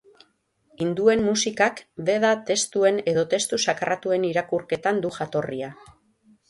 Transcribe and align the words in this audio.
Hinduen 0.85 1.21
musikak 1.27 1.83
veda 2.09 2.31
testuen 2.49 2.99
edo 3.13 3.27
testu 3.35 3.63
sakratuen 3.69 4.27
irakurketan 4.33 5.05
du 5.07 5.15
jatorria. 5.21 5.73